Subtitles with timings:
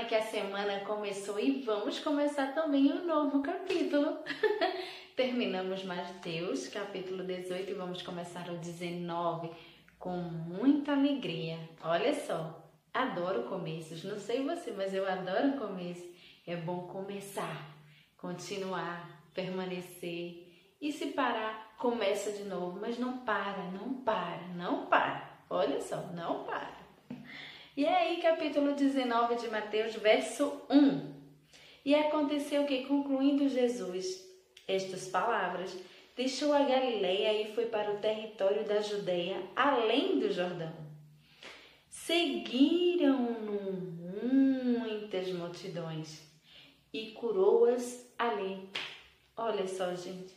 [0.00, 4.18] semana que a semana começou e vamos começar também um novo capítulo.
[5.16, 9.50] Terminamos Mateus, capítulo 18 e vamos começar o 19
[9.98, 11.58] com muita alegria.
[11.82, 12.62] Olha só,
[12.94, 14.04] adoro começos.
[14.04, 16.08] Não sei você, mas eu adoro começo.
[16.46, 17.68] É bom começar,
[18.16, 20.46] continuar, permanecer
[20.80, 25.30] e se parar, começa de novo, mas não para, não para, não para.
[25.50, 26.80] Olha só, não para.
[27.80, 31.14] E aí, capítulo 19 de Mateus, verso 1.
[31.82, 34.22] E aconteceu que, concluindo Jesus
[34.68, 35.74] estas palavras,
[36.14, 40.74] deixou a Galileia e foi para o território da Judéia, além do Jordão.
[41.88, 43.72] Seguiram-no
[44.78, 46.20] muitas multidões
[46.92, 48.68] e curou-as ali.
[49.34, 50.34] Olha só, gente.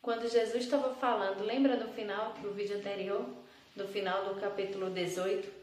[0.00, 3.28] Quando Jesus estava falando, lembra no final do vídeo anterior,
[3.74, 5.59] no final do capítulo 18?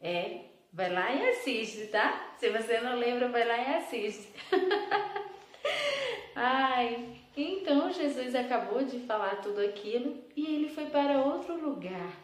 [0.00, 2.34] É, vai lá e assiste, tá?
[2.38, 4.28] Se você não lembra, vai lá e assiste.
[6.34, 12.16] Ai, então Jesus acabou de falar tudo aquilo e ele foi para outro lugar.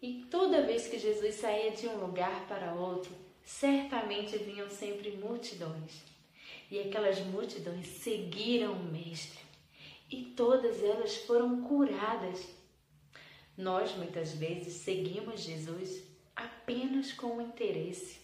[0.00, 6.02] E toda vez que Jesus saía de um lugar para outro, certamente vinham sempre multidões.
[6.70, 9.40] E aquelas multidões seguiram o Mestre.
[10.10, 12.46] E todas elas foram curadas.
[13.56, 16.02] Nós muitas vezes seguimos Jesus
[16.66, 18.18] apenas com o interesse.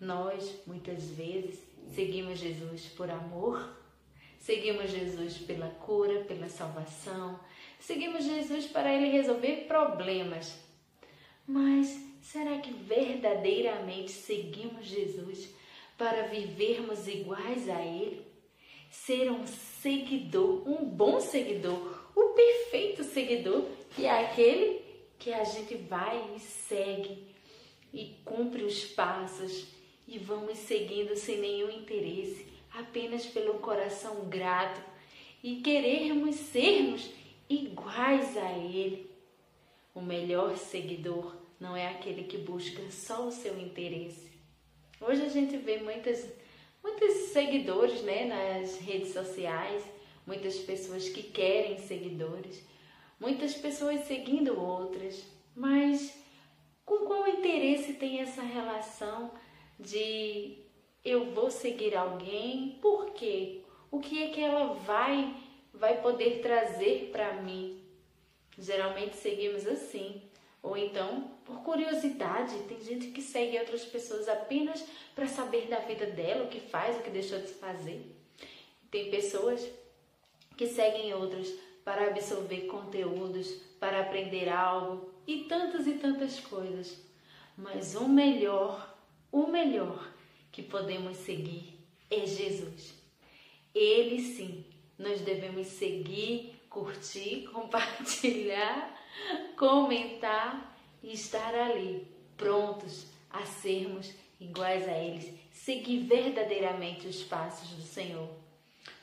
[0.00, 1.60] Nós, muitas vezes,
[1.94, 3.72] seguimos Jesus por amor,
[4.40, 7.38] seguimos Jesus pela cura, pela salvação,
[7.78, 10.58] seguimos Jesus para ele resolver problemas.
[11.46, 15.48] Mas será que verdadeiramente seguimos Jesus
[15.96, 18.26] para vivermos iguais a ele?
[18.90, 24.84] Ser um seguidor, um bom seguidor, o perfeito seguidor, que é aquele
[25.16, 27.35] que a gente vai e segue
[27.92, 29.66] e cumpre os passos
[30.06, 34.80] e vamos seguindo sem nenhum interesse, apenas pelo coração grato
[35.42, 37.10] e querermos sermos
[37.48, 39.10] iguais a Ele.
[39.94, 44.30] O melhor seguidor não é aquele que busca só o seu interesse.
[45.00, 46.30] Hoje a gente vê muitas,
[46.82, 49.82] muitos seguidores né, nas redes sociais,
[50.26, 52.62] muitas pessoas que querem seguidores
[53.18, 55.22] muitas pessoas seguindo outras,
[55.54, 56.14] mas
[56.86, 59.32] com qual interesse tem essa relação
[59.78, 60.58] de
[61.04, 62.78] eu vou seguir alguém?
[62.80, 63.62] Por quê?
[63.90, 65.34] O que é que ela vai
[65.74, 67.82] vai poder trazer para mim?
[68.56, 70.22] Geralmente seguimos assim,
[70.62, 72.56] ou então por curiosidade.
[72.68, 74.82] Tem gente que segue outras pessoas apenas
[75.14, 78.00] para saber da vida dela, o que faz, o que deixou de fazer.
[78.90, 79.68] Tem pessoas
[80.56, 81.52] que seguem outras
[81.84, 83.48] para absorver conteúdos,
[83.78, 87.04] para aprender algo e tantas e tantas coisas.
[87.56, 88.96] Mas o melhor,
[89.32, 90.12] o melhor
[90.52, 91.78] que podemos seguir
[92.10, 92.94] é Jesus.
[93.74, 94.64] Ele sim,
[94.98, 98.94] nós devemos seguir, curtir, compartilhar,
[99.56, 102.06] comentar e estar ali,
[102.36, 108.28] prontos a sermos iguais a eles, seguir verdadeiramente os passos do Senhor.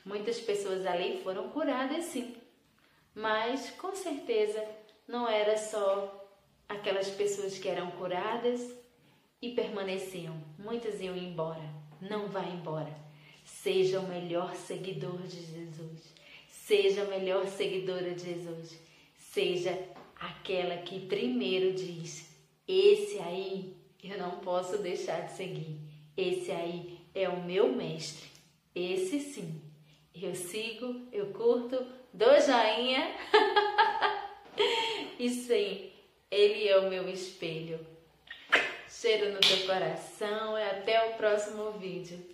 [0.04, 2.36] Muitas pessoas ali foram curadas sim,
[3.14, 4.64] mas com certeza
[5.06, 6.28] não era só
[6.68, 8.74] aquelas pessoas que eram curadas
[9.40, 10.36] e permaneciam.
[10.58, 11.62] Muitas iam embora.
[12.00, 12.94] Não vá embora.
[13.44, 16.14] Seja o melhor seguidor de Jesus.
[16.48, 18.78] Seja a melhor seguidora de Jesus.
[19.18, 19.78] Seja
[20.18, 22.34] aquela que primeiro diz:
[22.66, 25.76] Esse aí eu não posso deixar de seguir.
[26.16, 28.28] Esse aí é o meu mestre.
[28.74, 29.60] Esse sim.
[30.14, 33.14] Eu sigo, eu curto, do joinha.
[35.24, 35.90] Isso aí,
[36.30, 37.80] ele é o meu espelho.
[38.86, 42.33] Cheiro no teu coração e até o próximo vídeo.